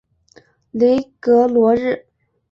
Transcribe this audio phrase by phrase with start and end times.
[0.71, 2.07] 雷格罗日。